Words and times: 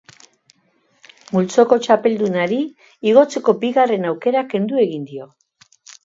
Multzoko 1.33 1.77
txapeldunari, 1.83 2.57
igotzeko 3.09 3.55
bigarren 3.65 4.07
aukera 4.13 4.43
kendu 4.55 4.81
egin 4.85 5.05
dio. 5.11 5.29